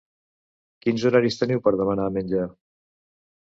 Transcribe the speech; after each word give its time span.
Quins 0.85 1.05
horaris 1.09 1.37
teniu 1.41 1.61
per 1.67 1.75
demanar 1.83 2.09
menjar? 2.17 2.49